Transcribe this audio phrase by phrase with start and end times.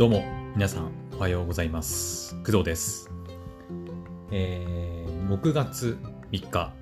[0.00, 0.24] どうも、
[0.56, 2.34] 皆さん、おはようございます。
[2.36, 3.10] 工藤です。
[4.30, 5.98] えー、6月
[6.32, 6.72] 3日、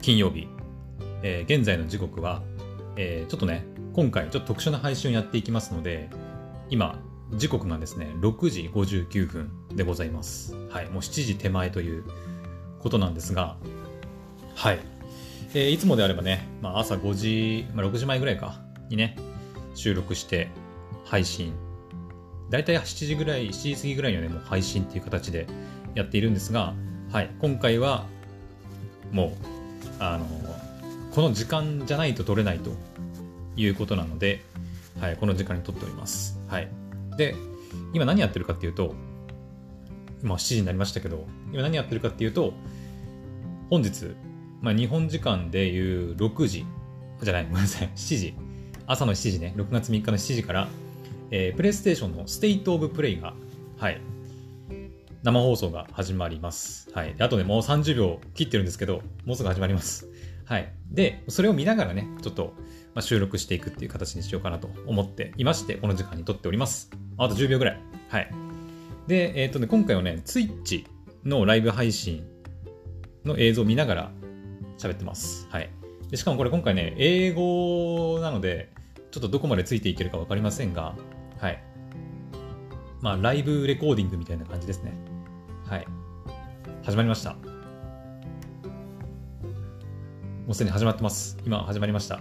[0.00, 0.46] 金曜日、
[1.24, 2.40] えー現在の時刻は、
[2.94, 6.08] えーちょっとね、今回、ちょっと特殊な配信をやっていきますので、
[6.70, 7.00] 今、
[7.34, 10.54] 時刻がですね、6時59分でございます。
[10.70, 12.04] はい、もう7時手前という
[12.78, 13.56] ことなんですが、
[14.54, 14.78] はい。
[15.52, 19.16] えーいつもであればね、まあ、朝5時、まあ、6時前ぐらいか、にね、
[19.74, 20.52] 収録して、
[21.04, 21.52] 配信
[22.50, 25.46] 大体7時ぐらい、7時過ぎぐらいにはね、もう配信っていう形で
[25.94, 26.74] やっているんですが、
[27.12, 28.06] はい、今回は、
[29.12, 29.30] もう、
[29.98, 30.26] あの、
[31.12, 32.70] この時間じゃないと撮れないと
[33.56, 34.44] いうことなので、
[35.00, 36.38] はい、この時間に撮っております。
[36.48, 36.68] はい。
[37.16, 37.34] で、
[37.92, 38.94] 今何やってるかっていうと、
[40.22, 42.54] 今7時になりましたけど、今何やってるかっていうと、
[43.70, 44.14] 本日、
[44.60, 46.66] まあ、日本時間でいう6時、
[47.22, 48.34] じゃない、ごめんなさい、7時、
[48.86, 50.68] 朝の7時ね、6月3日の7時から、
[51.30, 53.34] えープレイステーションのステイトオブプレイが、
[53.76, 54.00] はい、
[55.22, 56.88] 生放送が始まります。
[56.92, 57.14] はい。
[57.18, 60.08] あとね、もう30秒切ってるんですけど、もうすぐ始まります。
[60.44, 60.72] はい。
[60.90, 62.54] で、それを見ながらね、ちょっと、
[62.94, 66.90] まあ、収録していくっていう形にしようかなと思っていまして、この時間に撮っております。
[67.18, 67.80] あと10秒ぐらい。
[68.08, 68.30] はい。
[69.08, 70.86] で、えっ、とね、今回はね、Twitch
[71.24, 72.24] のライブ配信
[73.24, 74.10] の映像を見ながら
[74.78, 75.48] 喋ってます。
[75.50, 75.70] はい。
[76.14, 78.70] しかもこれ今回ね、英語なので、
[79.10, 80.94] ちょっとどこまでついていけるか分かりませんが、
[81.40, 81.62] はい。
[83.00, 84.92] まあ、ライブレコーディングみたいな感じですね。
[85.66, 85.86] はい。
[86.82, 87.34] 始まりました。
[87.34, 87.38] も
[90.48, 91.36] うすでに始まってます。
[91.44, 92.20] 今始まりました。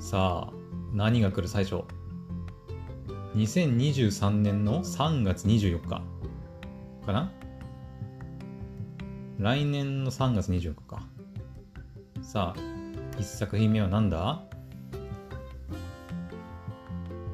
[0.00, 0.52] さあ、
[0.92, 1.84] 何が来る最初
[3.34, 6.02] ？2023年の3月24日か
[7.12, 7.32] な？
[9.38, 11.02] 来年の3月24日か。
[12.22, 12.60] さあ、
[13.18, 14.42] 一作品目は何だ？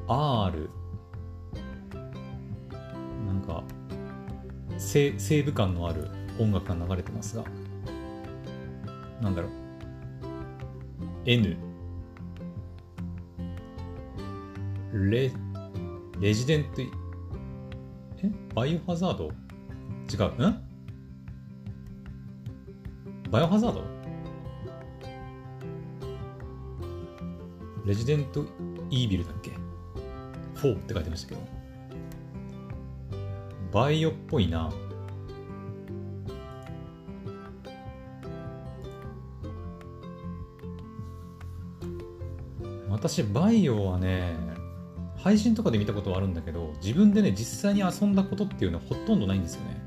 [0.07, 0.69] ?R。
[3.25, 3.63] なんか、
[4.77, 7.43] 西西部感のある音楽が流れてますが。
[9.21, 9.51] なんだろう。
[11.25, 11.55] N。
[14.93, 15.31] レ、
[16.19, 16.81] レジデント、
[18.21, 18.31] え？
[18.53, 19.25] バイオハザード？
[19.25, 19.29] 違
[20.27, 20.47] う。
[20.47, 20.61] ん？
[23.31, 23.81] バイオハザード？
[27.85, 28.45] レジデント
[28.91, 29.52] イービルだっけ？
[30.63, 31.41] ?4 って書いてましたけど。
[33.71, 34.71] バイオっぽいな。
[42.89, 44.35] 私、バイオはね、
[45.17, 49.81] 配信とかで見たことはあるんだけど、自分でね、実際に遊んだことっていうのはほとんどないんですよね。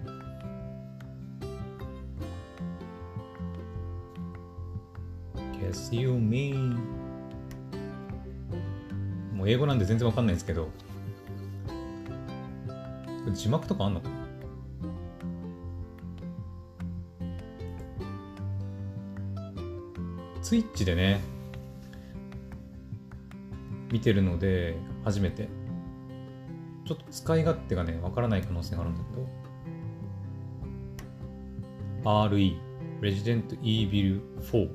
[5.61, 6.96] Guess you mean
[9.47, 10.69] 英語なんで全然わかんないんですけど
[13.33, 14.15] 字幕とかあんのかな？
[20.43, 21.21] ツイッチでね
[23.91, 25.49] 見てるので初めて。
[26.85, 29.27] ちょっと使い勝手がねわからない可能性があるんだけど。
[32.05, 32.57] RE
[33.01, 34.71] Resident Evil 4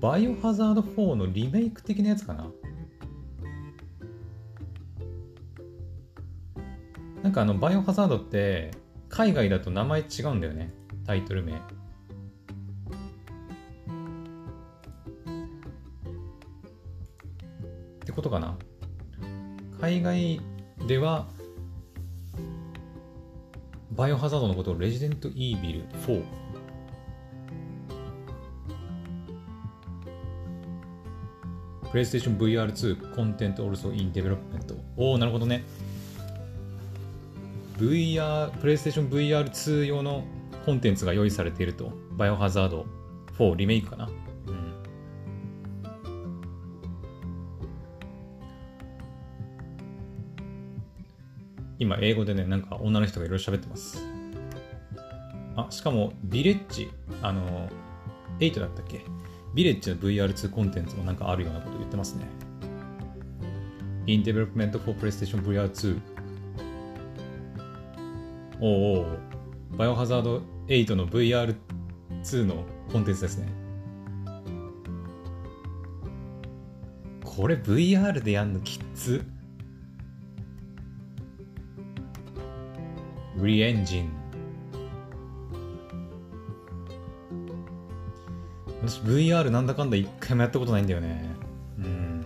[0.00, 2.50] バイオハザード4のリメイク的なやつかな？
[7.38, 8.72] かあの、バイオハザードって、
[9.08, 10.72] 海外だと名前違うんだよね。
[11.06, 11.52] タイトル名。
[11.52, 11.60] っ
[18.04, 18.58] てことかな。
[19.80, 20.40] 海外
[20.88, 21.28] では、
[23.92, 26.24] バイオハザードのことをレジデント・イービル4
[31.92, 35.64] PlayStation VR2 Content also in development おおなるほどね
[37.78, 40.24] VR PlayStation VR2 用の
[40.66, 41.92] コンテンツが用意されていると。
[42.12, 42.84] バイオハザード
[43.38, 44.06] 4リメイクかな。
[44.06, 44.08] う
[44.50, 44.74] ん。
[51.78, 54.04] 今英語でねなんか女の人がいろいろ喋ってます。
[55.56, 56.90] あしかもビレッジ
[57.22, 57.68] あの
[58.40, 59.02] 8だったっけ？
[59.54, 62.24] ビレッジの VR2 コンテンツもなんかあるようなこと言ってますね。
[64.06, 66.17] In development for PlayStation VR2
[68.60, 69.06] おうおう
[69.76, 73.48] バイオハザード8の VR2 のコンテンツですね。
[77.24, 79.24] これ VR でやんのきっつ。
[83.36, 84.10] リエンジン。
[88.82, 91.24] 私 VR なんだかんだ一回もやったことないんだよね。
[91.78, 92.24] うん。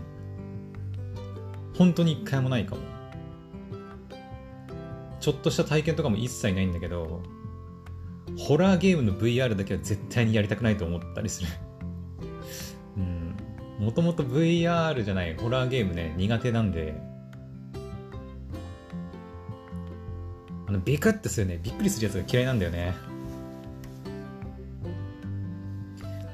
[1.76, 2.91] 本当に一回もないかも。
[5.22, 7.22] ちょっとした体験とかも一切ないんだけど、
[8.36, 11.48] ホラーゲームの VR だけは絶対にやりたくないと思ったりする。
[12.98, 13.36] うん。
[13.78, 17.00] もともと VR じゃないホラーゲームね、苦手なんで、
[20.66, 22.92] あの、ビクってするね、びっくりするやつが嫌いなんだよね。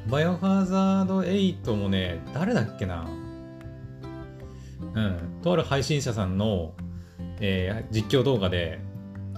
[0.08, 3.06] バイオハザード8もね、誰だっけな
[4.94, 5.18] うん。
[5.42, 6.72] とある配信者さんの、
[7.40, 8.80] えー、実況動画で、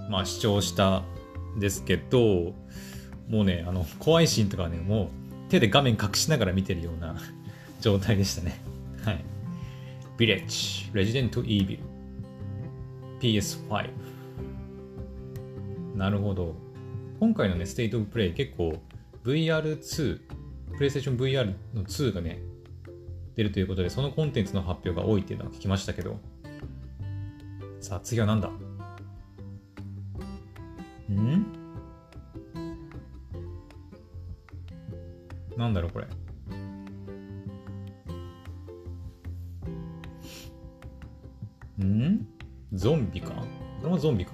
[0.08, 1.02] まあ、視聴した
[1.56, 2.54] んですけど、
[3.28, 5.08] もうね、あの、怖いシーンとかね、もう
[5.50, 7.16] 手で画面隠しながら見てるような
[7.80, 8.60] 状態でしたね。
[9.04, 9.24] はい。
[10.18, 11.82] ヴィレッジ、レジデント・イービル、
[13.20, 13.90] PS5。
[15.96, 16.54] なるほど。
[17.18, 18.82] 今回のね、ステイト・オブ・プレイ結構
[19.24, 20.20] VR2
[20.76, 22.40] プレイステーション VR の2がね、
[23.36, 26.18] 出るということで、そのコンテンツの発表が多いっていうのは聞きましたけど。
[27.80, 28.48] さあ、次は何だ？
[31.10, 31.46] ん？
[35.56, 36.06] なんだろう、これ。
[41.84, 42.26] ん？
[42.74, 43.30] ゾンビか？
[43.30, 43.44] こ
[43.84, 44.32] れもゾンビか。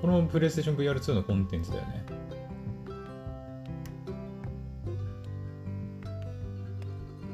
[0.00, 2.06] これもプレイステーション VR2 のコンテンツだよね。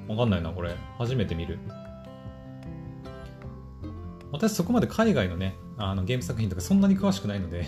[0.08, 0.74] わかんないな、これ。
[0.98, 1.58] 初めて見る。
[4.34, 7.66] 私そこまで海外のね、あのゲーム作品とかそんなに詳しくないので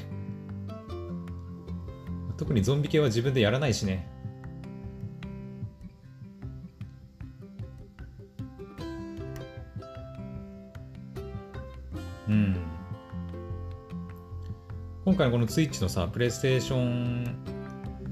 [2.36, 4.08] 特にゾンビ系は自分でやらないしね。
[12.28, 12.56] うん。
[15.04, 17.24] 今回のこの Twitch のさ、プレイステーション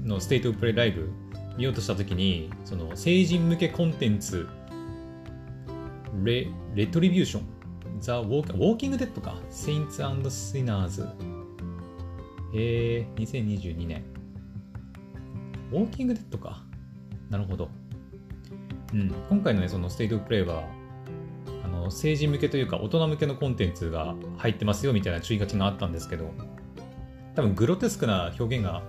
[0.05, 1.11] のステートプレイライブ
[1.57, 4.47] 見ようとしたときに、その成人向けコンテンツ、
[6.23, 7.54] レ、レトリビューション、
[7.99, 11.07] ザ・ウォーキングデッドか、Saints and Sinners。
[12.53, 14.03] えー、2022年。
[15.71, 16.63] ウォーキングデッドか。
[17.29, 17.69] なるほど。
[18.93, 20.63] うん、今回のね、そのステイトプレイは、
[21.63, 26.31] あの、成人向けというか、大人向けのコンテンツが入ってますよみたいな注意書きがあったんですけど、
[27.35, 28.83] 多分グロテスクな表現が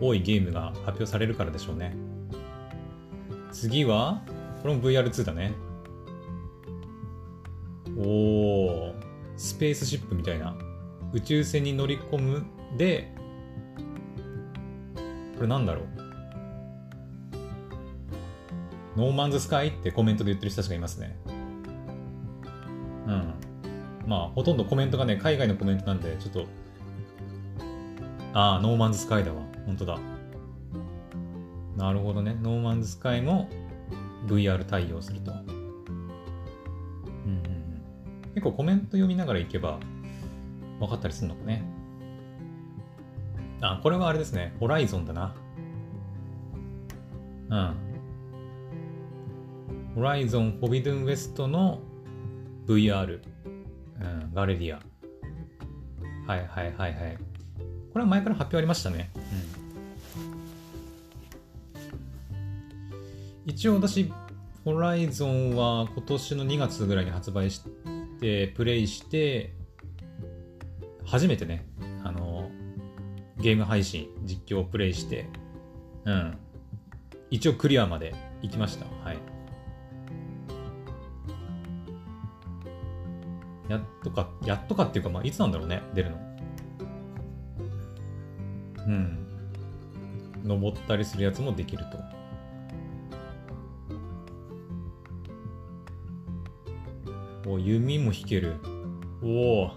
[0.00, 1.94] 多いゲームが発表されるからでしょうね。
[3.52, 4.22] 次は、
[4.62, 5.52] これも VR2 だね。
[7.96, 8.43] おー、
[9.44, 10.56] スペースシップみたいな。
[11.12, 12.44] 宇宙船に乗り込む
[12.78, 13.12] で、
[15.36, 15.84] これなんだろう？
[18.96, 21.16] No Man's Sky ってコメントで言ってる人たちがいますね。
[23.06, 23.34] うん。
[24.06, 26.46] まあ、ほとんどコメントがね、海外のコメントなんで、ちょっと、
[28.32, 29.42] ああ、 No Man's Sky だわ。
[29.66, 29.98] 本当だ。
[31.76, 32.36] なるほどね。
[32.40, 33.48] No Man's Sky も
[34.26, 35.32] VR 対応すると。
[38.44, 39.80] こうコメント読みながらいけば
[40.78, 41.64] 分かったりするのかね。
[43.60, 44.54] あ、これはあれですね。
[44.60, 45.34] Horizon だな。
[47.50, 47.74] うん。
[49.94, 51.80] ホライゾン、フォビドゥンウェストの
[52.66, 53.20] VR。
[54.00, 54.80] うん、ガレディア。
[56.26, 57.16] はいはいはいはい。
[57.92, 59.10] これは前から発表ありましたね。
[59.14, 59.18] う
[63.50, 63.52] ん。
[63.52, 64.12] 一応私、
[64.64, 67.60] ホライゾンは今年の2月ぐらいに発売し
[68.20, 69.52] て、プレイして、
[71.04, 71.66] 初めてね、
[72.02, 72.50] あの、
[73.38, 75.28] ゲーム配信、実況をプレイして、
[76.04, 76.38] うん。
[77.30, 78.86] 一応クリアまで行きました。
[79.04, 79.18] はい。
[83.68, 86.18] やっとか、やっとかっていうか、まあ、いつなんだろうね、出るの。
[88.86, 89.18] うん。
[90.44, 91.98] 登ったりするやつもできると。
[97.54, 98.56] お弓も引ける。
[99.22, 99.70] おお。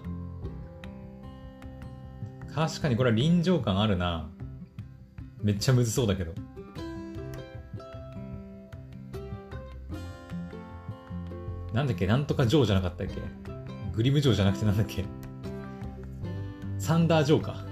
[2.55, 4.27] 確かにこれは臨場感あるな。
[5.43, 6.33] めっちゃむずそうだけど。
[11.71, 12.07] なんだっけ？
[12.07, 13.13] なんとかジョーじゃなかったっけ？
[13.95, 15.05] グリムジョーじゃなくてなんだっけ？
[16.79, 17.63] サンダージョーか。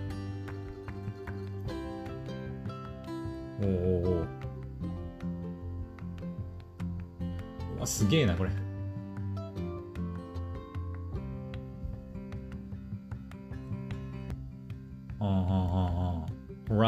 [3.64, 3.70] おお
[7.80, 7.86] おお。
[7.88, 8.52] すげえな、これ。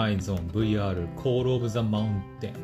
[0.10, 2.56] イゾン VR コール・オブ・ザ・マウンテン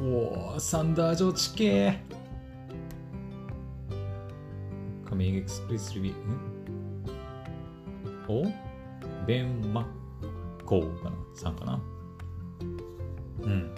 [0.00, 1.98] おおサンダー城地形
[5.08, 8.42] カミングスプレスリビューん？
[8.46, 8.52] お？
[9.26, 11.80] ベン・マッコーかなさんかな？
[13.42, 13.74] うん。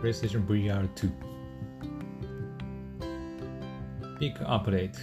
[0.00, 1.12] プレイステーション VR2
[4.18, 4.98] ピックアップレート。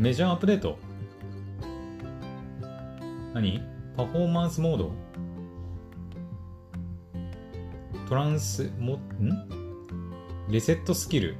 [0.00, 0.78] メジャーアップデート
[3.34, 3.60] 何？
[3.94, 4.92] パフォーマンスモード？
[8.08, 8.98] Transmog、ん？
[10.48, 11.36] Reset skill。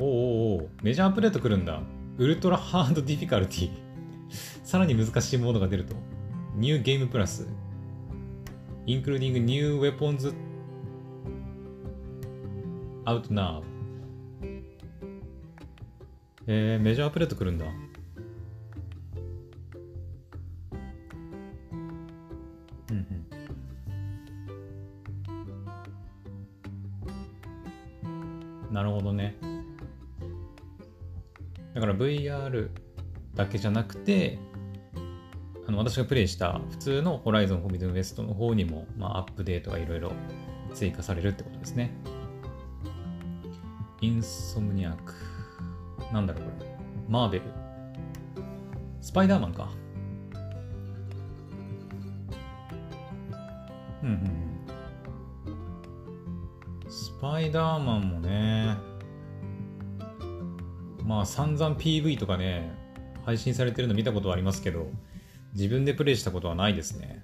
[0.00, 1.80] おおおメジャーアップデート来るんだ。
[2.18, 3.70] Ultra hard difficulty。
[4.66, 5.94] さらに難しいモードが出ると。
[6.56, 7.46] New Game Plus。
[8.84, 10.34] Including new weapons,
[13.04, 13.73] out now。
[16.46, 17.66] えー、メジャーアップデート来るんだ。
[22.90, 23.00] うんう
[28.70, 28.74] ん。
[28.74, 29.36] なるほどね。
[31.74, 32.68] だから VR
[33.34, 34.38] だけじゃなくて、
[35.66, 40.12] あの私がプレイした普通のホライゾンフォビドンウエストの方にも、まあ、アップデートがいろいろ
[40.74, 41.90] 追加されるってことですね。
[44.02, 45.14] インソムニアック。
[46.14, 46.70] なんだろうこれ。
[47.08, 47.44] マーベル。
[49.00, 49.68] スパイダーマンか。
[54.00, 54.14] うんうん
[56.86, 56.88] うん。
[56.88, 58.76] スパイダーマンもね、
[61.02, 62.70] まあ散々 PV とかね、
[63.24, 64.86] 配信されてるの見たことはありますけど、
[65.52, 67.23] 自分でプレイしたことはないですね。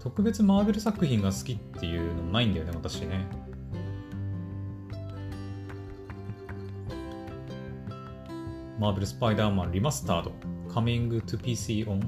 [0.00, 3.26] 特別マーベル作品が好きっていうのもないんだよね、私ね。
[8.78, 10.32] マーベル・スパイダーマン・リマスタード
[10.70, 12.00] Coming to PC on?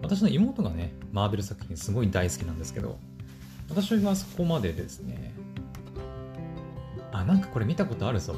[0.00, 2.98] 私の妹がね、マーベル作品すごい大好きなんですけど、
[3.68, 5.34] 私はそこまでですね。
[7.12, 8.34] あ、なんかこれ見たことあるぞ。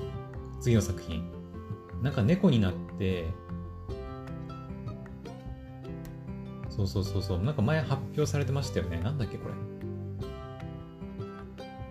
[0.61, 1.31] 次の作品。
[2.03, 3.27] なんか猫になって、
[6.87, 7.41] そうそうそうそう。
[7.41, 9.01] なんか前発表されてましたよね。
[9.01, 9.49] なんだっけこ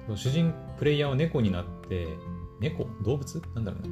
[0.10, 0.15] れ。
[0.15, 2.08] 主人、プレイヤーは猫になって、
[2.60, 2.88] 猫？
[3.03, 3.41] 動物？
[3.53, 3.89] なんだろうね。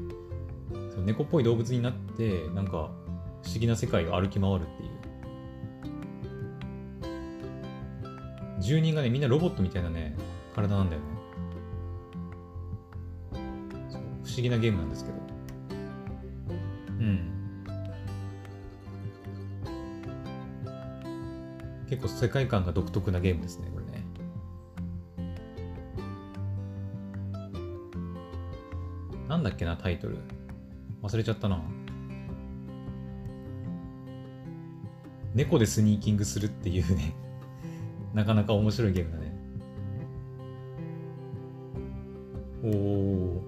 [0.92, 4.90] そう猫っぽい動物になって、なんか不思議な世界を歩き回るっていう。
[8.62, 10.18] 住人がね、みんなロボットみたいなね、
[10.56, 11.08] 体なんだよね。
[14.24, 15.18] 不思議なゲームなんですけど。
[22.08, 24.04] 構世界観が独特なゲームですね、これね。
[29.28, 30.18] なんだっけな、タイトル。
[31.04, 31.62] 忘れちゃったな。
[35.34, 37.14] 猫でスニーキングするっていうね
[38.16, 39.28] なかなか面白いゲームだね。
[42.64, 43.44] おお。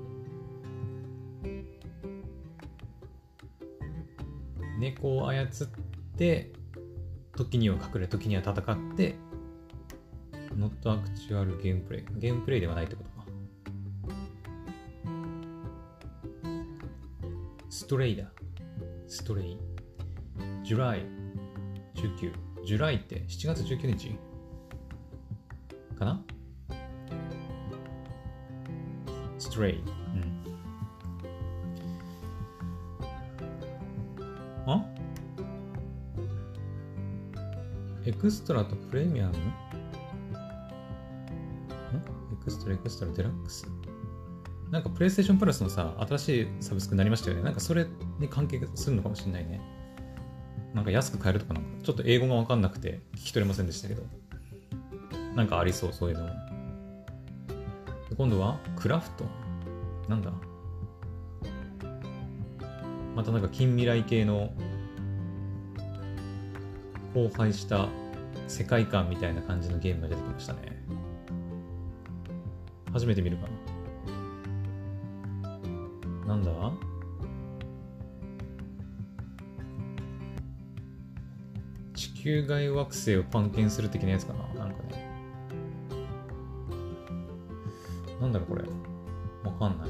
[4.78, 5.48] 猫を操っ
[6.16, 6.52] て、
[7.40, 9.16] 時には隠れ、時には戦って、
[10.58, 12.06] ノットアクチュアルゲームプレイ。
[12.18, 13.26] ゲームプレイではないってことか。
[17.70, 18.26] ストレイだ。
[19.08, 19.58] ストレイ。
[20.66, 21.06] ジュライ
[21.96, 22.34] 19。
[22.66, 24.20] ジュライって7月19日？
[25.98, 26.22] かな？
[29.38, 29.99] ストレイ。
[38.10, 39.36] エクストラとプレミアム？
[39.36, 39.38] エ
[42.44, 43.68] クストラ、エクストラ、デラックス？
[44.72, 47.44] なんか PlayStation Plus のさ、新しいサブスクになりましたよね。
[47.44, 47.86] なんかそれ
[48.18, 49.62] に関係するのかもしれないね。
[50.74, 54.02] なんか安く買えるとかなんか、ちょっと英語がわかんなくて聞き取れませんでしたけど。
[55.36, 56.32] なんかありそう、そういうのも。
[58.18, 59.24] 今度はクラフト。
[60.08, 60.32] なんだ？
[63.16, 64.52] またなんか近未来系の
[67.16, 67.88] 荒廃した
[68.48, 70.84] 世界観みたいな感じのゲームが出てきましたね。
[72.92, 73.48] 初めて見るか
[76.26, 76.28] な。
[76.28, 76.52] なんだ？
[81.94, 84.66] 地球外惑星を探検する的なやつかな？
[84.66, 85.10] なんかね。
[88.22, 88.64] なんだろうこれ。
[89.44, 89.90] わかんない。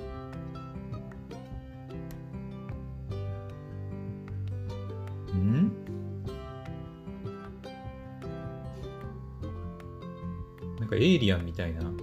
[10.99, 11.81] エイリアンみたいな。
[11.81, 11.97] ん？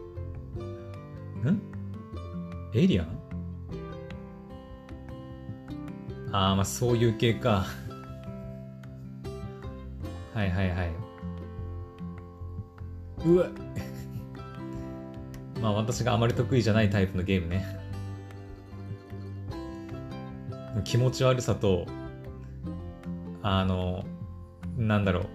[2.74, 3.06] エイリアン？
[6.32, 7.66] ああ、まあそういう系か。
[10.32, 10.90] はいはいはい。
[13.26, 13.48] うわ
[15.60, 17.66] まあ私があまり得意じゃないタイプのゲームね。
[20.84, 21.86] 気持ち悪さと、
[23.42, 24.04] あの、
[24.76, 25.26] なんだろう。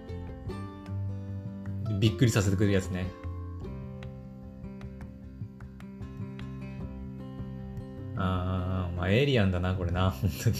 [2.00, 3.06] びっくりさせてくれるやつね。
[9.12, 10.56] エイリアンだな、これな、 本当に。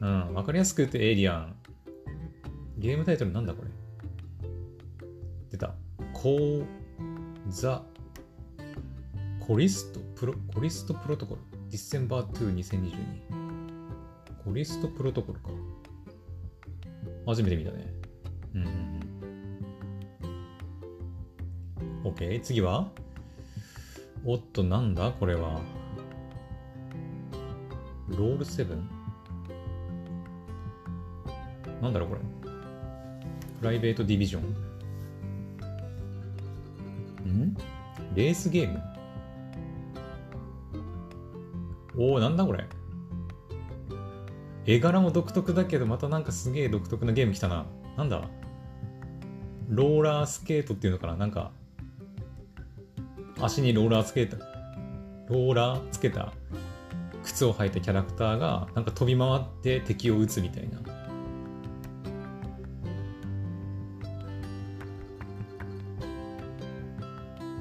[0.00, 1.56] うん、わかりやすく言うとエイリアン。
[2.78, 3.70] ゲームタイトルなんだこれ
[5.50, 5.74] 出た。
[6.12, 6.66] コー、
[7.48, 7.84] ザ、
[9.40, 11.40] コリストプロ、コリストプロトコル。
[11.70, 14.44] ディセンバー2 2022。
[14.44, 15.50] コリストプロトコルか。
[17.26, 17.92] 初めて見たね。
[18.54, 18.97] うんうん
[22.18, 22.88] OK、次は？
[24.24, 25.12] おっと、なんだ？
[25.12, 25.60] これは。
[28.08, 28.66] ロール 7?
[31.80, 32.20] なんだろうこれ。
[33.60, 34.42] プライベートディビジョン。
[37.30, 37.56] ん？
[38.16, 38.82] レースゲーム？
[41.96, 42.64] おお、なんだこれ。
[44.66, 47.64] 絵柄も独特だけど、またなんかすげえ独特なゲーム来たな。
[47.96, 48.28] なんだ？
[49.68, 51.52] ローラースケートっていうのかななんか、
[53.40, 54.36] 足にローラーつけた、
[55.28, 56.32] ローラーつけた
[57.22, 60.78] 靴を履いたキャラクターが、なんか飛び回って敵を撃つみたいな。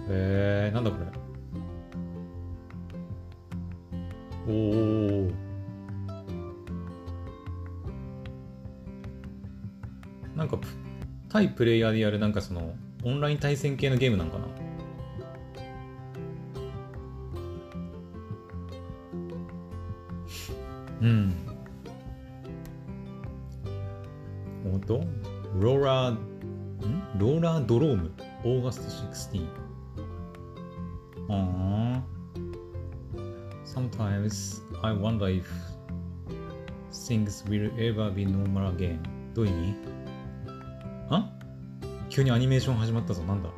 [0.09, 1.05] えー、なんだこれ。
[4.47, 5.33] おー。
[10.35, 10.57] なんか、
[11.29, 14.45] 対プレイヤーでやるなんかその、オンライン対戦系のゲームなんかな
[21.01, 21.33] うん。
[24.73, 25.03] おっと？
[25.59, 26.19] ローラー、ん？
[27.17, 28.11] ローラードローム、
[28.43, 29.45] オーガスト16。
[31.29, 32.03] あ
[33.65, 35.45] Sometimes I wonder if
[36.91, 38.99] things will ever be normal again.
[39.33, 39.75] どういう意味？
[41.09, 41.29] あ？
[42.09, 43.21] 急にアニメーション始まったぞ。
[43.23, 43.49] なんだ？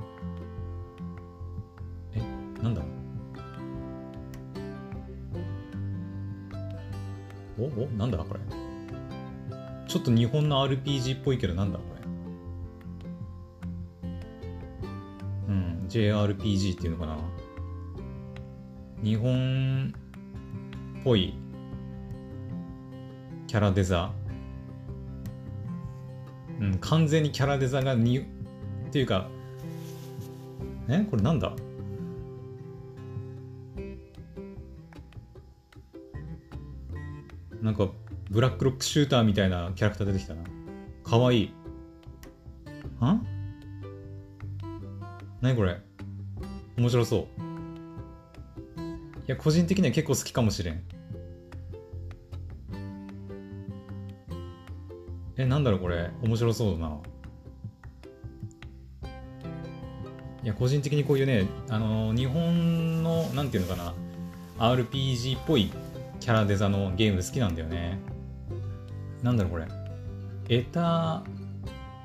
[10.32, 12.00] 本の RPG っぽいけどなんだこれ。
[15.48, 17.18] うん、JRPG っていうのかな。
[19.04, 19.94] 日本
[21.00, 21.34] っぽい
[23.48, 24.12] キャラデザ。
[26.60, 28.24] うん、完全にキャラデザがに、っ
[28.92, 29.30] ていうか、
[30.90, 31.06] え？
[31.10, 31.54] これなんだ？
[38.30, 40.44] ブラックロックシューターみたいなキャラクター出てきたな。
[41.04, 41.48] かわいい。
[41.48, 41.52] ん
[45.42, 45.80] 何これ？
[46.78, 47.22] 面白そう。
[49.22, 50.84] いや、個人的には結構好きかもしれん。
[55.38, 56.12] え、なんだろうこれ？
[56.22, 56.98] 面白そうだな。
[60.44, 63.94] いや、個人的にこういうね、あのー日本の、なんていうのかな、
[64.74, 65.72] RPG っぽい
[66.20, 67.98] キャラデザのゲーム好きなんだよね。
[69.24, 69.68] なんだろうこれ。
[70.50, 71.24] エタ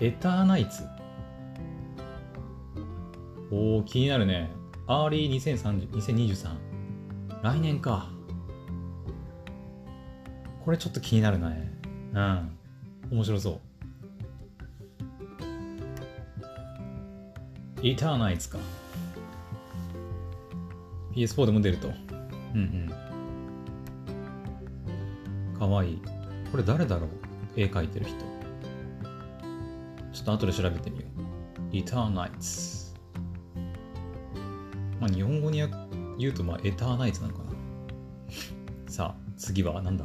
[0.01, 0.83] ー、 Eternights
[3.51, 4.51] おー、気になるね。
[4.87, 6.57] Early 2030 2023。
[7.43, 8.09] 来年か。
[10.65, 11.73] これちょっと気になるね。
[12.15, 12.51] うん。
[13.13, 13.61] 面白そう。
[17.83, 18.59] Eternights か。
[21.15, 21.89] PS4 でも出ると。
[22.55, 22.91] うん
[25.55, 25.59] うん。
[25.59, 26.14] かわいい。
[26.55, 27.11] これ誰だろう？
[27.57, 28.17] 絵描いてる人。
[30.13, 31.07] ちょっと後で調べてみよ
[31.73, 31.77] う。
[31.77, 32.95] イターナイツ。
[35.01, 35.61] まあ日本語に
[36.17, 37.51] 言うと、まあエターナイツなのかな。
[38.87, 40.05] さあ、次はなんだ？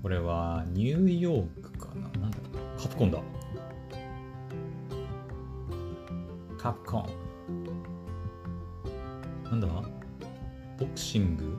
[0.00, 2.38] これはニューヨークかななんだ？
[2.80, 3.18] カプコンだ。
[6.56, 7.08] カプコン。
[9.42, 9.66] なんだ？
[9.66, 11.58] ボクシング？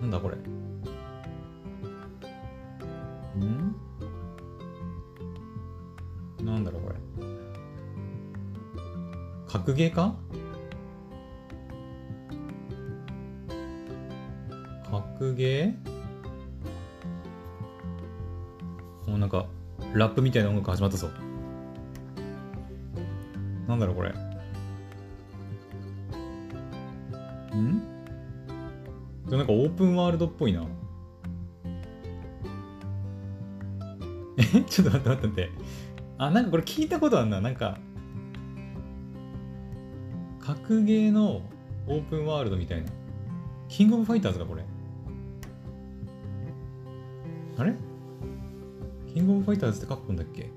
[0.00, 0.36] なんだこれ？
[9.64, 10.14] 格ゲーか
[14.90, 19.46] 格ゲーもうなんか
[19.94, 21.08] ラップみたいな音楽始まったぞ
[23.66, 24.10] なんだろうこれ
[27.56, 27.80] ん？
[29.26, 30.64] でもなんかオープンワールドっぽいな。
[34.36, 34.42] え？
[34.68, 35.50] ちょっと待って待って待って。
[36.18, 37.40] あ、なんかこれ聞いたことあるな。
[37.40, 37.78] なんか、
[40.66, 41.42] 格ゲーの
[41.86, 42.90] オープンワールドみたいな。
[43.68, 44.64] キングオブファイターズか、これ。
[47.58, 47.74] あれ？
[49.12, 50.50] キングオブファイターズって書くんだっけ？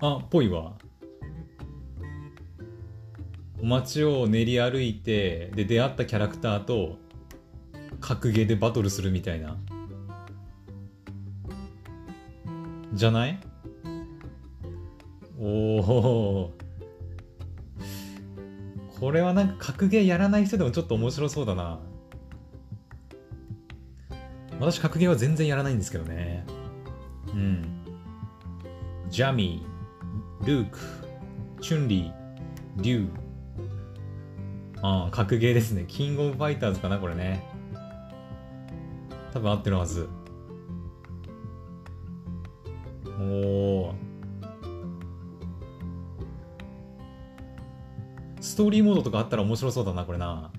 [0.00, 0.72] あっ、ぽいわ。
[3.62, 6.98] 街を練り歩いて、で、出会ったキャラクターと、
[8.00, 9.56] 格ゲーでバトルするみたいな。
[12.92, 13.38] じゃない？
[15.38, 16.29] おお
[19.10, 21.80] これはなんか格ゲーやらない人でもちょっと面白そうだな。
[24.60, 26.46] 私格ゲーは全然やらないんですけどね。
[27.26, 27.84] うん。
[29.08, 30.78] ジャミールーク
[31.60, 32.12] チュンリー
[32.82, 33.10] リュウ
[34.80, 35.86] ああ格ゲーですね。
[35.88, 37.44] キングオブファイターズかなこれね。
[39.32, 40.08] 多分合ってるはず。
[43.18, 43.94] おお
[48.40, 50.50] ストーリーモードとかあったら面白そうだなこれな。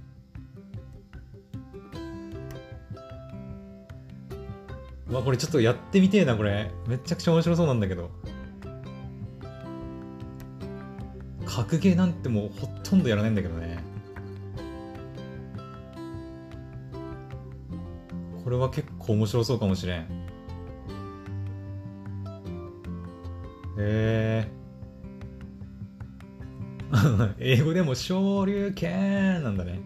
[5.09, 6.71] うわこれちょっとやってみてえなこれ。
[6.87, 8.09] めちゃくちゃ面白そうなんだけど。
[11.45, 13.83] 格ゲーなんてもうほとんどやらないんだけどね。
[18.43, 20.01] これは結構面白そうかもしれん。
[20.01, 20.05] へ
[23.77, 24.60] え。
[27.39, 29.79] 英語でも昇竜拳なんだね。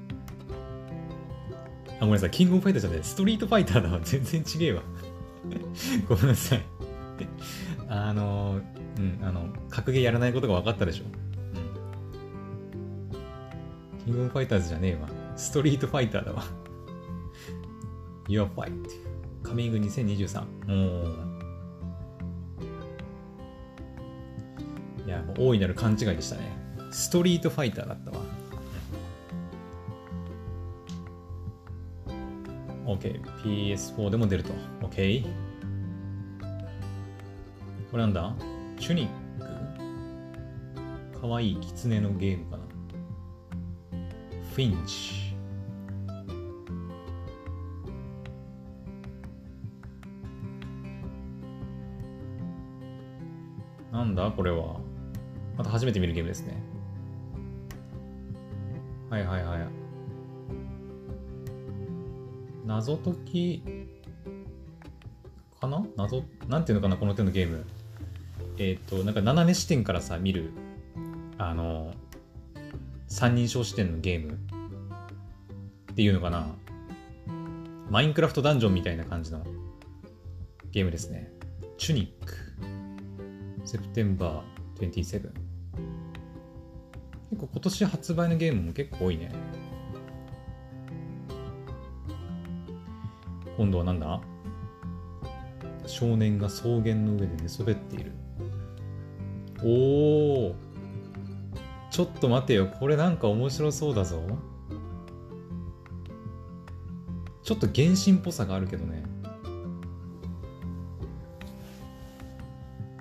[1.99, 2.31] あごめんなさい。
[2.31, 3.03] キングオブファイターじゃない。
[3.03, 3.99] ストリートファイターだわ。
[4.03, 4.81] 全然違えわ。
[6.09, 6.61] ごめんなさい。
[7.87, 8.59] あの
[8.97, 11.07] うんあの格ゲーやらないことが分かったでしょ、う
[13.99, 15.07] ん、キングオブファイターズじゃねえわ。
[15.35, 16.43] ストリートファイターだわ。
[18.27, 18.71] Your Fight.
[19.43, 21.35] カミング2023おー。
[25.05, 26.64] いやもう大いなる勘違いでしたね。
[26.95, 28.17] ストリートファイターだったわ。
[32.85, 34.53] OK PS4 でも出ると。
[34.81, 35.25] OK
[37.91, 38.33] これなんだ？
[38.79, 39.09] チュニッ
[41.13, 41.19] ク？
[41.19, 42.63] かわいいキツネのゲームかな。
[44.53, 45.35] フィンチ。
[53.91, 54.31] なんだ？
[54.31, 54.79] これは。
[55.57, 56.57] また初めて見るゲームですね。
[59.15, 59.59] はいはいはい。
[62.65, 63.63] 謎解き
[65.61, 65.85] かな？
[65.95, 66.97] 謎、なんていうのかな？
[66.97, 67.65] この手のゲーム。
[68.57, 70.51] えっ、ー、と、なんか斜め視点からさ、見る、
[71.37, 71.93] あの、
[73.07, 74.35] 三人称視点のゲームっ
[75.95, 76.53] ていうのかな？
[77.89, 79.45] マインクラフトダンジョンみたいな感じの
[80.71, 81.31] ゲームですね。
[81.77, 82.33] チュニック。
[83.63, 85.44] セプテンバー27。
[87.35, 89.29] 結構今年発売のゲームも結構多いね。
[93.57, 94.21] 今度はなんだ？
[95.85, 98.13] 少年が草原の上で寝そべっている。
[99.63, 100.55] おお
[101.91, 102.67] ちょっと待てよ。
[102.67, 104.21] これなんか面白そうだぞ。
[107.43, 109.03] ちょっと原神っぽさがあるけどね。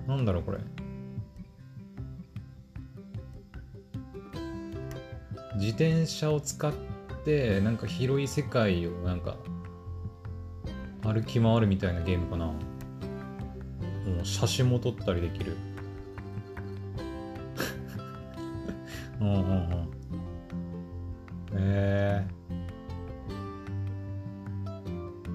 [0.05, 0.59] なんだろうこれ。
[5.65, 6.71] 自転車を使っ
[7.25, 9.35] てなんか広い世界をなんか
[11.01, 12.45] 歩き回るみたいなゲームかな。
[12.45, 12.53] も
[14.21, 15.57] う写真も撮ったりできる。
[19.19, 19.89] うんうんうん。
[21.53, 22.27] え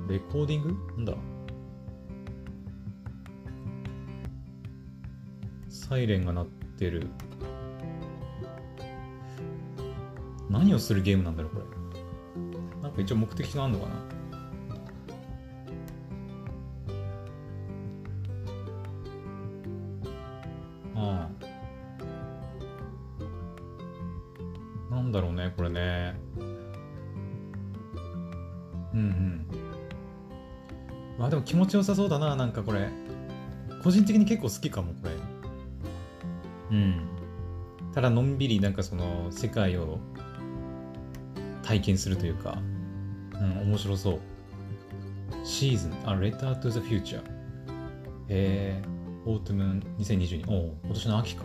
[0.06, 0.12] ー。
[0.12, 0.76] レコーディング？
[0.98, 1.14] なんだ
[5.68, 7.08] サイレンが鳴ってる。
[10.50, 12.82] 何をするゲームなんだろう、これ。
[12.82, 13.94] なんか一応目的があるのかな
[20.96, 21.28] あ
[24.90, 24.94] あ。
[24.94, 26.18] なんだろうね、これね。
[28.92, 29.46] うんうん。
[31.16, 32.88] まあでも気持ちよさそうだな、なんかこれ。
[33.84, 35.12] 個人的に結構好きかも、これ。
[36.76, 37.08] うん。
[37.92, 40.00] ただのんびりなんかその世界を
[41.62, 42.58] 体験するというか、
[43.34, 44.20] うん、面白そう。
[45.44, 47.22] シーズン、あ、Letter to the Future。
[48.28, 48.82] へえ、
[49.26, 50.50] オートムーン2022。
[50.50, 51.44] おお、今年の秋か。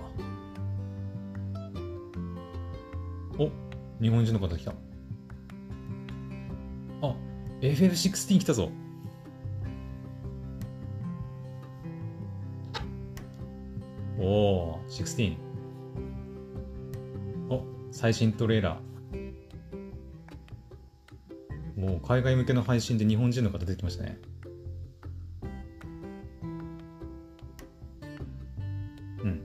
[3.38, 3.50] お、
[4.02, 4.72] 日本人の方来た。
[7.02, 7.16] あ、
[7.62, 8.70] FF16 来たぞ。
[14.20, 15.36] おお、16。
[17.50, 18.95] お、最新トレーラー。
[22.08, 24.20] 海外向けの配信で日本人の方出てきましたね。
[29.24, 29.42] うん。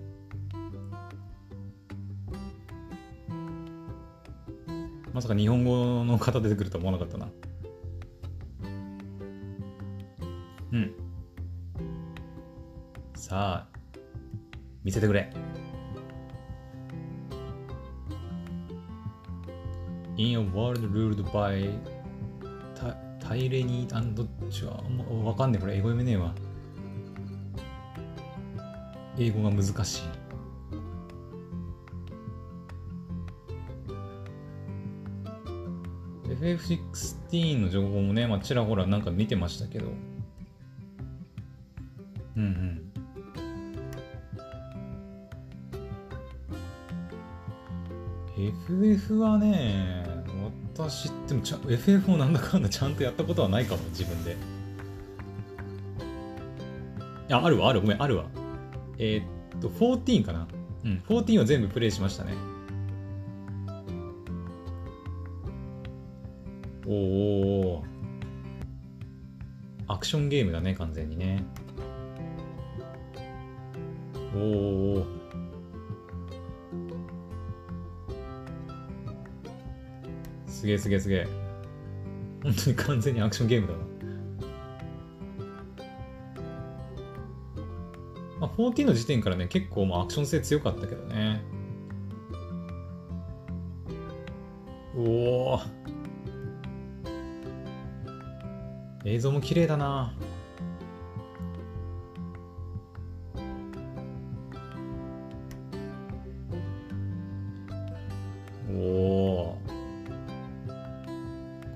[5.15, 7.31] まさか日本語の方出てくるとは思わなかったな。
[10.73, 10.95] うん。
[13.15, 13.79] さあ、
[14.85, 15.33] 見せてくれ。
[20.19, 22.00] In a world ruled by
[23.31, 26.35] タイレニーチュア、わかんねえ、これ英語読めねえわ。
[29.17, 30.03] 英語が難しい。
[36.27, 39.93] FF16 の情報もね、まあ、ちらほらなんか見てましたけど。
[42.37, 42.93] うんうん。
[48.67, 50.00] FF はね、
[50.89, 54.37] 私ってもちゃ FF もなんだかんだちゃんとやったことはないかも、自分で。
[57.31, 58.25] あ、あるわ、ある、ごめん、あるわ。
[58.99, 60.49] えー、っと、14かな。
[60.85, 62.33] うん、14は全部プレイしましたね。
[66.87, 67.85] おお
[69.87, 71.45] アクションゲームだね、完全にね。
[74.35, 75.20] おお
[80.61, 81.27] すげえすげえすげえ。
[82.43, 83.79] 本当に完全にアクションゲームだな。
[88.41, 91.43] まあ、14の時点からね、結構まあアクション性強かったけどね。
[94.95, 95.03] お
[95.55, 95.61] お
[99.07, 100.15] 映像も綺麗だな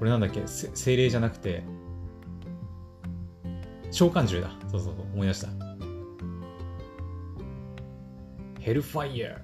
[0.05, 0.43] これなんだっけ？
[0.47, 1.63] 精霊じゃなくて
[3.91, 4.55] 召喚獣だ。
[4.71, 5.07] そうそうそう。
[5.15, 5.49] 思い出した。
[8.61, 9.41] ヘルファイヤ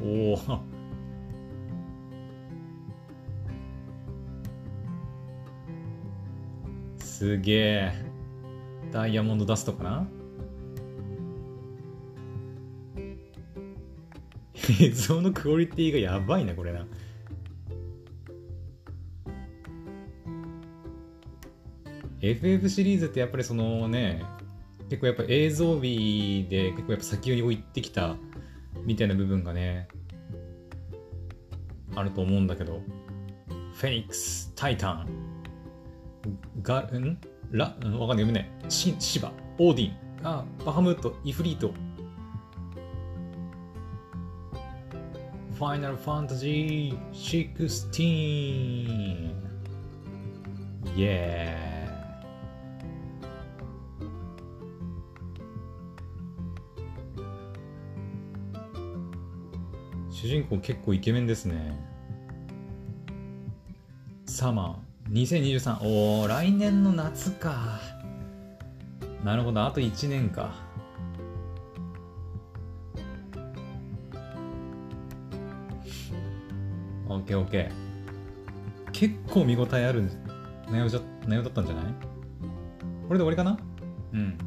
[0.00, 0.04] ー。
[0.04, 0.60] おお
[6.98, 7.92] すげえ。
[8.92, 10.06] ダイヤモンドダストかな？
[14.80, 16.86] 映像のクオリティがやばいな、これな。
[22.22, 24.22] FF シリーズってやっぱりそのね、
[24.88, 28.14] 結構やっぱ映像美で結構やっぱ先を行ってきた
[28.84, 29.88] みたいな部分がね、
[31.96, 32.80] あると思うんだけど、
[33.74, 35.08] フェニックス、タイタン、
[36.62, 37.18] ガん？
[37.50, 38.48] ラ、ん、わかんない、読めない。
[38.68, 41.74] シンシバ、オーディン、あ、バハムート、イフリート。
[45.58, 49.32] ファイナルファンタジー16。
[50.96, 51.71] イエーイ
[60.22, 61.76] 主人公結構イケメンですね。
[64.24, 65.12] サマー。
[65.12, 67.80] 2023おー来年の夏か。
[69.24, 69.64] なるほど。
[69.64, 70.54] あと1年か。
[77.08, 78.90] オッケーオッケー。
[78.92, 80.08] 結構見応えある
[80.70, 81.84] 内容じゃ内容だったんじゃない？
[83.08, 83.58] これで終わりかな？
[84.12, 84.38] うん。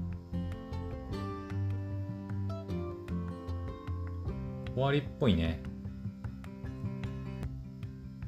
[4.75, 5.63] 終わりっぽいね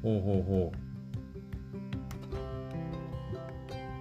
[0.02, 0.72] ほうほうほ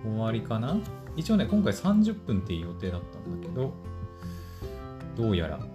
[0.05, 0.77] う終わりかな？
[1.17, 3.73] 一応ね、今回30分っていう予定だったんだけど、
[5.17, 5.65] どうやら、うん、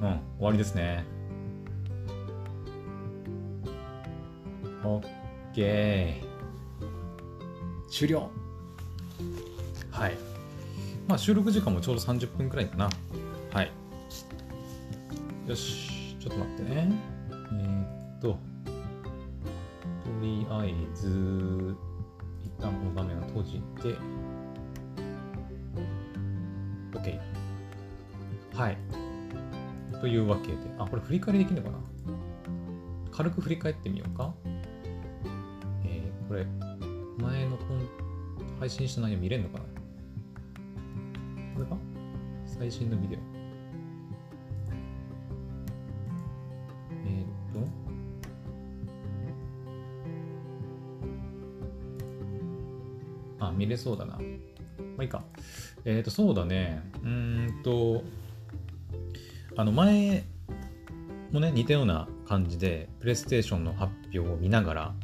[0.00, 1.04] 終わりですね。
[4.84, 5.06] オッ
[5.54, 7.88] ケー。
[7.90, 8.30] 終了。
[9.90, 10.16] はい。
[11.08, 12.90] まあ収録時間もちょうど30分くらいかな。
[13.52, 13.72] はい。
[15.48, 16.14] よし。
[16.20, 16.92] ちょっと待ってね。
[17.30, 17.84] えー、
[18.18, 18.38] っと、と
[20.20, 21.74] りあえず、
[22.44, 23.96] 一旦この画面を閉じて、
[26.92, 27.18] OK。
[28.52, 28.76] はい。
[29.98, 31.82] というわけで、あ、これ振り返りできるのかな？
[33.10, 34.34] 軽く振り返ってみようか。
[35.86, 36.44] えー、これ、
[37.24, 37.56] 前の
[38.60, 39.64] 配信した内容見れるのかな？
[41.54, 41.78] これか？
[42.44, 43.37] 最新のビデオ。
[53.68, 54.14] 見れそうだな。
[54.14, 54.20] ま
[55.00, 55.22] あいいか。
[55.84, 56.82] えっ、ー、と、そうだね。
[57.04, 58.02] うんと、
[59.56, 60.24] あの、前
[61.32, 64.94] もね、似たような感じで、プレイステーションの発表を見ながら、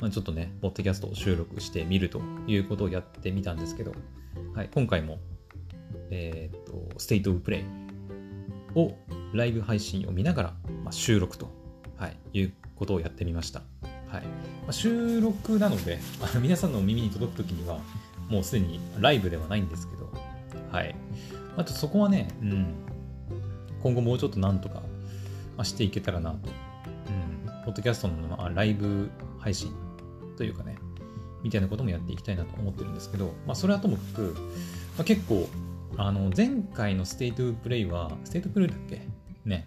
[0.00, 3.92] まあ、ちょっとね、ポッドキャストを収録してみるということをやってみたんですけど、
[4.54, 5.18] はい、今回も、
[6.10, 7.64] えっ、ー、と、ステイトオブプレイ
[8.78, 8.94] を
[9.32, 11.50] ライブ配信を見ながら、まあ、収録と、
[11.96, 13.62] はい、いうことをやってみました。
[14.08, 17.80] はいまあ、収録なので、あの皆さんの耳に届くときには、
[18.28, 20.10] もうすでにライブではないんですけど、
[20.70, 20.94] はい。
[21.56, 22.74] あとそこはね、うん、
[23.82, 24.82] 今後もうちょっとなんとか
[25.62, 26.50] していけたらなと。
[27.08, 29.72] うん、ポッドキャストの、まあ、ライブ配信
[30.36, 30.76] というかね、
[31.42, 34.34] みたいなこともやっていきたいなと思ってるんですけど、まあ、それはともかく、
[34.96, 35.48] まあ、結構、
[35.96, 39.02] あの、前回のステイトプレイは、ステイトプレイだっけ
[39.44, 39.66] ね。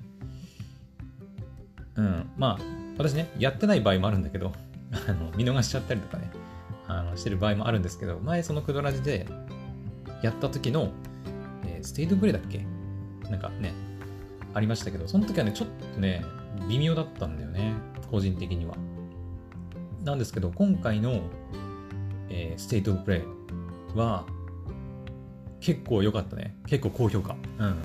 [1.96, 4.52] うん、まあ、私ね、やってない場合もあるんだけど、
[4.92, 6.30] あの見逃しちゃったりとかね、
[6.86, 9.26] あのしてる場合もあるんですけど、前そのクドラジで
[10.22, 10.92] やった時の、
[11.66, 12.66] えー、 State of Play だっけ？
[13.30, 13.74] なんかね、
[14.54, 16.26] ありましたけど、その時はね、ちょっとね、
[16.68, 17.74] 微妙だったんだよね、
[18.12, 18.76] 個人的には。
[20.04, 21.22] なんですけど、今回の、
[22.30, 24.26] えー、 State of Play は、
[25.62, 26.56] 結構良かったね。
[26.68, 27.38] 結構高評価。
[27.60, 27.76] うん。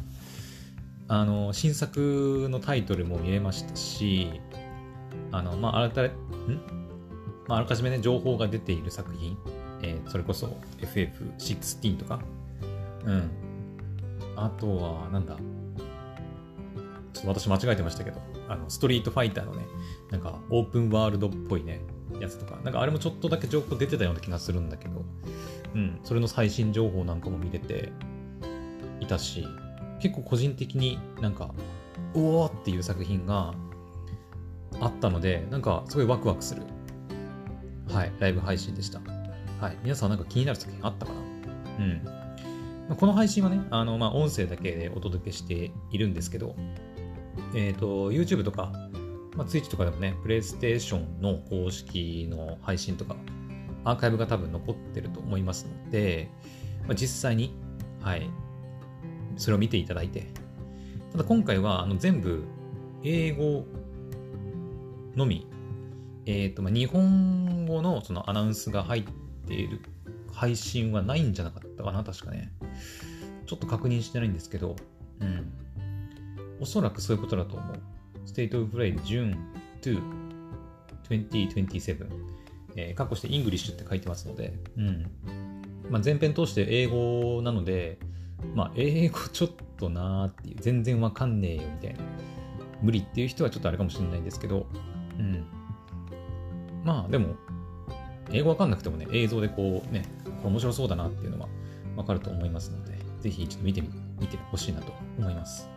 [1.06, 4.40] あの、新作のタイトルも見れましたし、
[5.34, 5.92] あの、まあ、あらん？
[7.48, 9.36] まあ、あらかじめね、情報が出ている作品、
[9.82, 12.20] えー、それこそ FF16 とか、
[13.04, 13.30] うん。
[14.36, 15.36] あとは、なんだ、
[17.12, 19.66] ちょっと私間違えてましたけど、あの、ストリートファイターのね、
[20.10, 21.80] なんかオープンワールドっぽいね、
[22.20, 25.04] やつとか、なんかあれもちょっとだけ情報出てたような気がするんだけど、
[25.74, 27.92] うん、それの最新情報なんかも見れて
[29.00, 29.44] いたし、
[30.00, 31.50] 結構個人的になんか、
[32.14, 33.54] おおっていう作品が
[34.80, 36.62] あったので、なんかすごいワクワクする、
[37.88, 39.00] はい、ライブ配信でした。
[39.60, 41.18] はい、皆さんなんか気になる作品あったかな？
[41.84, 42.96] うん。
[42.96, 46.54] この配信はね、あの、まあ、音声だけでお届けしているんですけど、
[47.54, 48.72] えっ、ー、と、YouTube とか、
[49.36, 53.16] まあ、Twitch とかでもね、PlayStation の公式の配信とか、
[53.84, 56.28] アーカイブが多分残ってると思いますので、
[56.86, 57.54] まあ、実際に、
[58.02, 58.28] はい、
[59.36, 60.26] それを見ていただいて、
[61.12, 62.44] ただ今回はあの全部
[63.02, 63.64] 英語
[65.16, 65.46] のみ、
[66.26, 69.04] えっ、ー、と、まあ、日本語のそのアナウンスが入っ
[69.46, 69.80] ている
[70.32, 72.52] 配信はないんじゃなかったかな、確かね。
[73.46, 74.76] ちょっと確認してないんですけど、
[75.20, 75.52] うん。
[76.60, 77.80] おそらくそういうことだと思う。
[78.26, 79.36] State of Play June
[79.82, 80.00] to
[81.08, 82.06] 2027。
[82.76, 85.06] えー、括弧して English って書いてますので、うん。
[85.90, 87.98] まあ、前編通して英語なので、
[88.54, 92.00] まあ、英語ちょっとなーっていう、全然わかんねえよみたいな。
[92.82, 94.66] 無理っていう人はちょっとあれかもしれないんですけど、
[95.18, 95.44] うん。
[96.84, 97.34] まあ、でも、
[98.32, 101.48] 英語わかんなくてもね、映像でこうね、これ面白そうだなっていうのは
[101.96, 103.88] わかると思いますので、ぜひちょっと見てみ、
[104.20, 105.68] 見てほしいなと思います。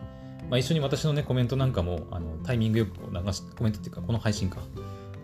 [0.50, 4.60] まあ、一緒に私のね、コメントなんかも、あの、タイミングよくこう流し、コメントっていうか、この配信か。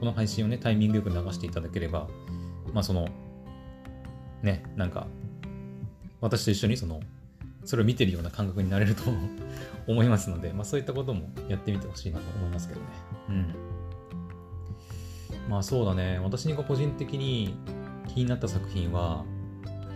[0.00, 2.08] この配信をね、タイミングよく流していただければ、
[2.72, 3.08] まあ、その、
[4.42, 5.06] ね、なんか、
[6.20, 7.00] 私と一緒にその、
[7.64, 9.04] それを見てるような感覚になれると
[9.86, 12.86] 思いますので、まあ、そういったこともやってみてほしいなと思いますけどね。
[13.30, 13.54] うん。
[15.48, 17.54] まあそうだね、私が個人的に
[18.08, 19.24] 気になった作品は、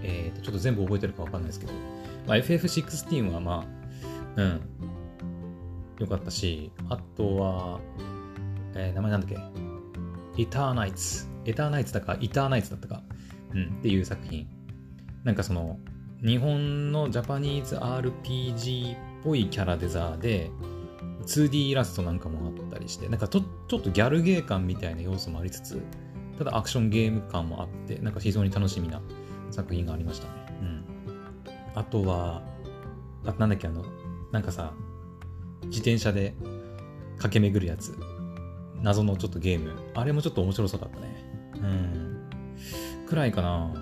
[0.02, 1.72] えっ、ー、と、ちょっと全部覚えてるかわかんないですけど、
[2.26, 3.64] まあ、FF16 はま
[4.36, 4.60] あ、うん、
[5.98, 7.80] よかったし、あとは、
[8.74, 10.42] えー、名前なんだっけ？
[10.42, 11.26] イターナイツ。
[11.44, 13.02] エターナイツだか、イターナイツだったか、
[13.54, 14.46] うん、っていう作品。
[15.24, 15.78] なんかその、
[16.24, 20.50] 日本のジャパニーズ RPG っぽいキャラデザーで、
[21.26, 25.82] 2D イラストなんかもあったりして、なんかちょちょっとギャルゲー感みたいな要素もありつつ、
[26.38, 29.00] ただアクションゲーム感もあって、なんか非常に楽しみな
[29.50, 30.32] 作品がありましたね。
[30.62, 30.84] うん。
[31.74, 32.42] あとは、
[33.26, 33.84] あなんだっけ、あの、
[34.32, 34.72] なんかさ、
[35.64, 36.34] 自転車で
[37.16, 37.98] 駆け巡るやつ。
[38.80, 39.72] 謎のちょっとゲーム。
[39.94, 41.24] あれもちょっと面白そうだったね。
[41.54, 42.28] うん。
[43.06, 43.72] くらいかな。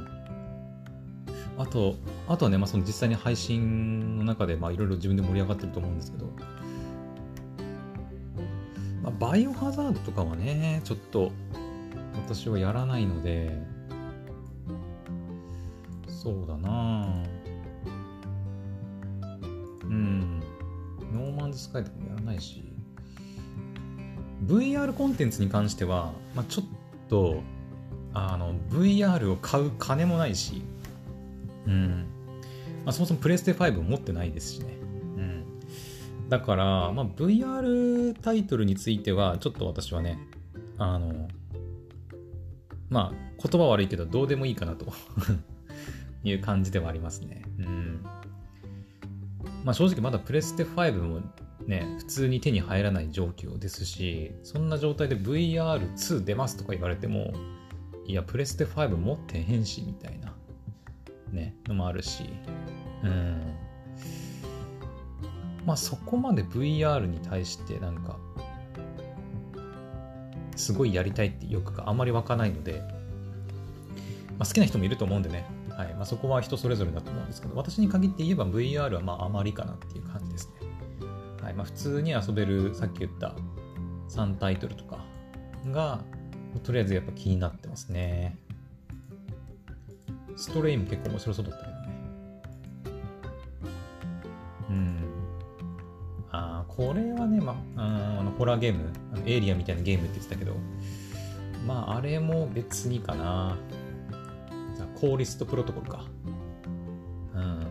[1.59, 1.97] あと、
[2.28, 6.30] あとはね、まあ、その実際に配信の中で、まあ、いろいろ自分で盛り上がってると思うんですけど、
[9.07, 11.31] まあ、バイオハザードとかはね、ちょっと、
[12.17, 13.57] 私はやらないので、
[16.09, 17.23] そうだな
[19.85, 20.41] うん。
[21.13, 22.65] ノーマンズスカイとかもやらないし、
[24.45, 26.67] VR コンテンツに関しては、まあ、ちょっ
[27.09, 27.43] と、
[28.13, 30.63] あの、VR を買う金もないし、
[31.67, 32.07] うん。
[32.85, 34.86] まあ、そもそもプレステ5を持ってないですしね。
[36.29, 40.18] だから、まあ、VR タイトルについては、ちょっと私はね、
[40.79, 41.29] あの、
[42.89, 44.87] まあ、言葉悪いけど、どうでもいいかなと
[46.24, 47.43] いう感じではありますね。
[47.59, 48.01] うん。
[49.64, 51.20] まあ正直まだプレステ5も
[51.66, 57.33] ね、普通に手に入らない状況ですし、そんな状態で VR2 出ますとか言われても、
[58.07, 60.37] いや、プレステ5持ってへんし、みたいな、
[61.33, 62.24] ね、のもあるし、
[63.03, 63.66] うん。
[65.67, 68.17] まあそこまで VR に対してなんか、
[70.55, 72.83] すごいやりたいって欲があまり湧かないので、
[74.39, 80.69] まあ、好きな人もいると思うんでね、はいまあ、そこは人それぞれだと思うんですけど、私に限って言えば VR はまああまりかなっていう感じですね。
[81.43, 83.35] はいまあ、普通に遊べる、さっき言った
[84.09, 85.05] 3タイトルとか
[85.71, 86.01] が、
[86.62, 88.39] とりあえずやっぱ気になってますね。
[90.37, 91.76] ストレイも結構面白そうだったけ
[96.77, 100.55] これはね、まあ、あのホラーゲーム、あのエイリアンみたいなゲームって言ってたけど、
[101.66, 103.57] まあ、あれも別にかな。
[105.01, 106.05] コーリストプロトコルか。
[107.35, 107.66] うん。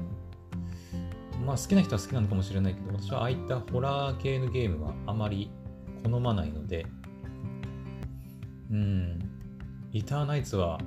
[1.43, 5.49] まあ好きな人は好きなのかもしれないけど、私はああいったホラー系のゲームはあまり
[6.03, 6.86] 好まないので、
[8.72, 9.20] うん。
[9.91, 10.80] イターナイツは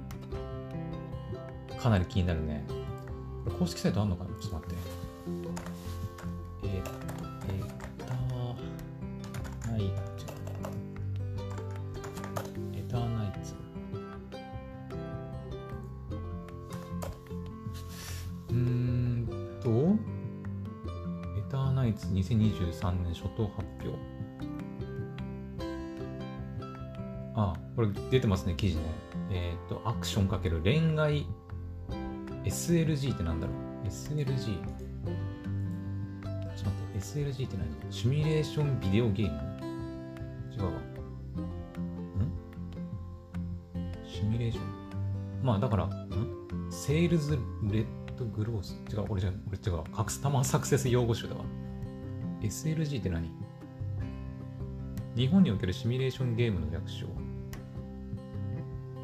[1.81, 2.65] かなり気になるね。
[3.59, 4.31] 公式サイトあんのかな？
[4.41, 4.77] ちょっと待って。
[22.07, 23.99] 2023年初頭発表。
[27.35, 28.83] あ、これ出てますね、記事ね。
[29.31, 31.27] えっ、ー、と、アクションかける恋愛
[32.45, 33.53] SLG ってなんだろ
[33.85, 34.25] う ?SLG?
[34.27, 34.63] ちょっ
[36.65, 37.93] と待って、SLG って何？
[37.93, 39.33] シミュレーションビデオゲーム？
[40.53, 40.71] 違うわ。
[40.71, 40.73] ん？
[44.05, 44.65] シミュレーション？
[45.45, 46.09] まあだから、ん？
[46.71, 47.87] セールズレッ
[48.17, 48.77] ドグロース？
[48.93, 49.85] 違う、俺じゃ、俺違う。
[49.93, 51.45] カスタマーサクセス用語集だわ。
[52.43, 53.31] SLG って何？
[55.17, 57.07] 日本におけるシミュレーションゲームの略称。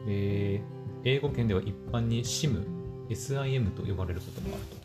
[0.07, 2.65] えー、英語圏では一般に SIM、
[3.09, 4.77] SIM と呼ばれることもあると。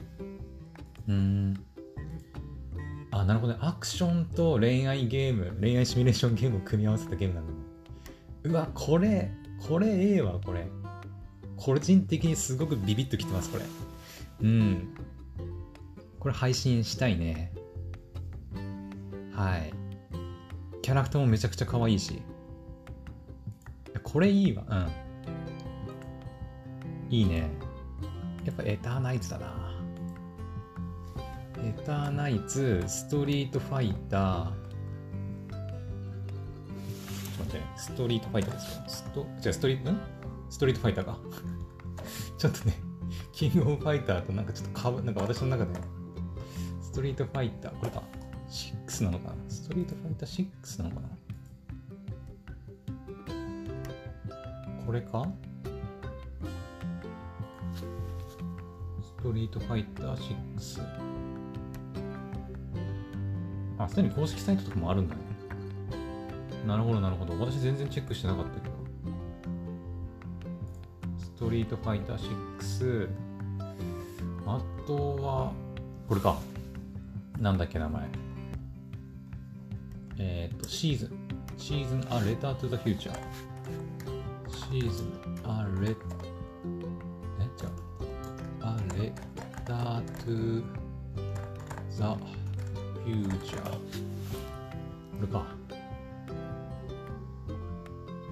[1.10, 1.66] うん。
[3.12, 3.60] あ、なるほどね。
[3.62, 7.58] アクションと恋愛ゲーム、恋愛シミュレーションゲームを組み合わせたゲームなんだね。
[8.44, 9.32] うわ、これ、
[9.68, 10.68] これええわ、これ。
[11.58, 13.66] 個人的にすごくビビッときてます、これ。
[14.42, 14.96] うん。
[16.20, 17.52] これ配信したいね。
[19.40, 19.72] はい。
[20.82, 22.22] キャラクターもめちゃくちゃ可愛いし。
[24.04, 24.66] これいいわ。
[24.70, 24.90] うん。
[27.10, 27.50] いいね。
[28.44, 29.72] やっぱエターナイツだな。
[31.64, 34.46] エターナイツ、ストリートファイター。
[34.46, 34.52] ちょっ
[37.38, 38.84] と待って、ストリートファイターですよ。
[38.88, 40.02] スト、じゃストリート、ん？
[40.50, 41.18] ストリートファイターか。
[42.38, 42.74] ちょっとね、
[43.32, 45.80] キングオブファイターとなんかちょっとかぶ、なんか私の中で、
[46.82, 48.04] ストリートファイター、これか。
[49.00, 49.36] 6なのかな？
[49.48, 51.08] ストリートファイター6なのかな？
[54.86, 55.28] これか？
[59.02, 60.82] ストリートファイター6。
[63.78, 65.22] あ、すでに公式サイトとかもあるんだね。
[66.66, 67.40] なるほど、なるほど。
[67.40, 68.76] 私全然チェックしてなかったけど。
[71.18, 72.20] ストリートファイター
[72.60, 73.10] 6。
[74.46, 75.54] あとは、
[76.08, 76.38] これか。
[77.40, 78.08] なんだっけ、名前。
[80.20, 81.12] えっ、ー、と、シーズン。
[81.58, 83.18] シーズン、あ、レタートゥザフューチャー。
[84.50, 85.14] シーズン、
[85.46, 85.96] あ、レ、え、
[87.58, 87.70] じゃ
[88.62, 89.14] あ、あ、レ
[89.66, 90.64] タートゥ
[91.90, 93.72] ザフューチャー。
[93.72, 93.78] こ
[95.22, 95.46] れか。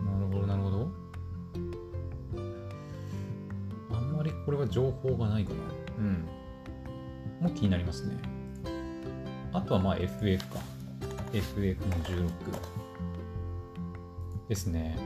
[0.06, 0.92] なるほど、なるほど。
[3.92, 5.58] あんまりこれは情報がないかな。
[6.00, 6.28] うん。
[7.42, 8.18] もう気になりますね。
[9.54, 10.77] あとはまあ FF か。
[11.34, 12.30] FF の16
[14.50, 14.98] ですね。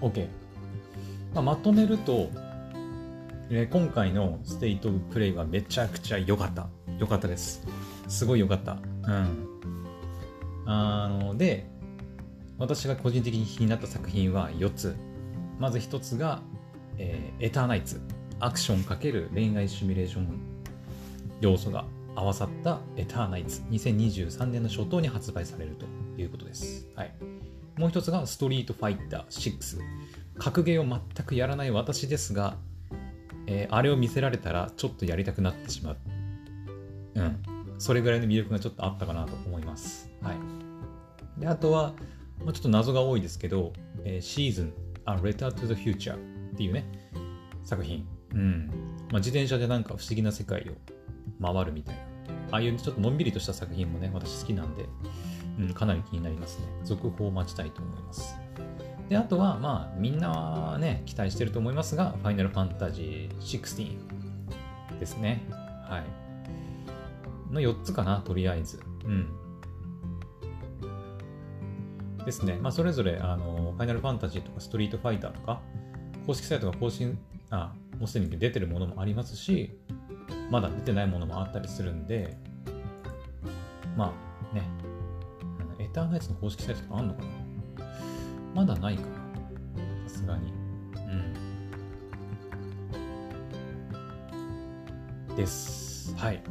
[0.00, 0.28] OK。
[1.34, 2.30] まあ、まとめると、
[3.50, 6.68] えー、今回のステイトオブプレイはめちゃくちゃ良かった。
[6.98, 7.66] 良かったです。
[8.08, 8.72] すごい良かった。
[8.72, 9.48] うん。
[10.66, 11.66] あの、で、
[12.58, 14.94] 私が個人的に気になった作品は4つ。
[15.58, 16.42] まず1つが、
[16.98, 18.00] えー、エターナイツ。
[18.40, 20.43] アクション×恋愛シミュレーション
[21.40, 25.86] 要素が合わさったエターナイツ2023年の初頭に発売されると
[26.20, 26.88] いうことです。
[26.94, 27.14] はい、
[27.76, 29.80] もう一つがストリートファイター6。
[30.38, 32.56] 格ゲーを全くやらない私ですが、
[33.46, 35.96] えー、あれを見せられたらちょっとやりたくなってしまう。
[37.14, 37.42] うん。
[37.78, 40.10] それぐらいの魅力がちょっとあったかなと思います。
[40.22, 41.40] はい。
[41.40, 41.94] で、あとは、
[42.44, 43.72] まあ、ちょっと謎が多いですけど、
[44.04, 44.72] えー、シーズン
[45.06, 46.84] A Letter to the Future っていうね、
[47.64, 48.06] 作品。
[48.32, 48.66] うん。
[49.10, 50.93] まあ、自転車でなんか不思議な世界を
[51.52, 52.02] 回るみたいな。
[52.52, 54.86] ああいうちょっとのんびりとした作品もね、私好きなんで、
[55.58, 56.66] うん、かなり気になりますね。
[56.84, 58.36] 続報を待ちたいと思います。
[59.08, 65.44] で、あとは、まあ、みんなはね、期待してると思いますが、ファイナルファンタジー16ですね。
[65.50, 66.02] は
[67.50, 67.52] い。
[67.52, 68.80] の4つかな、とりあえず。
[69.04, 69.28] うん。
[72.24, 72.58] ですね。
[72.60, 75.60] まあ、それぞれ、あの、ファイナルファンタジーとかストリートファイターとか、
[76.26, 77.18] 公式サイトが更新、
[77.50, 79.76] あ、もうすでに出てるものもありますし、
[80.50, 82.36] まだ出てないものもあったりするんで、
[83.96, 84.12] ま
[84.52, 84.62] あね、
[85.78, 87.28] エターナイツの公式サイトとかあんのかな？
[88.54, 89.08] まだないかな
[90.08, 90.52] さすがに。
[95.28, 95.36] うん。
[95.36, 96.14] です。
[96.16, 96.42] はい。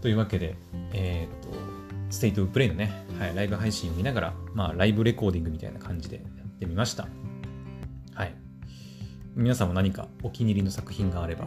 [0.00, 0.56] というわけで、
[0.92, 1.48] えっ、ー、と、
[2.10, 7.06] ステイトプレイのね、はい、ライブ配信を見ながら、まあ、ライブレコーディングみたいな感じでやってみました。
[8.14, 8.34] はい。
[9.36, 11.46] 皆さんも何かお気に入りの作品があれば、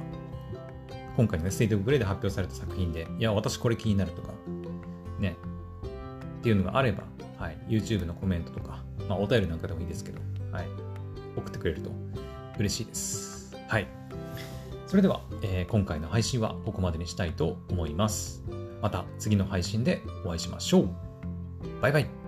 [1.16, 4.34] 今回のね、ステイトプレイで発表された作品で、いや、私これ気になるとか、
[5.20, 5.38] ね、
[6.40, 7.04] っていうのがあれば、
[7.38, 10.20] はい、YouTube のコメントとか、まあ、お便りなんかでもいいですけど、
[10.52, 10.68] はい、
[11.36, 11.90] 送ってくれると
[12.58, 13.56] 嬉しいです。
[13.68, 13.88] はい。
[14.88, 18.44] それでは、えー、今回の配信はここまでにしたいと思います。
[18.82, 20.90] また次の配信でお会いしましょう。
[21.82, 22.25] バイバイ。